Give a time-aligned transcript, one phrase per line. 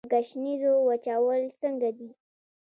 [0.05, 2.09] د ګشنیزو وچول څنګه دي؟